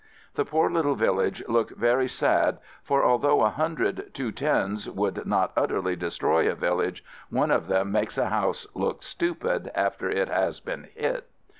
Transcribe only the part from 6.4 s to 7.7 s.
a village, one of